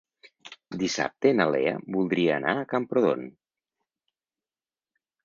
Dissabte 0.83 1.33
na 1.39 1.45
Lea 1.55 1.73
voldria 1.97 2.33
anar 2.37 2.55
a 2.55 2.63
Camprodon. 2.73 3.29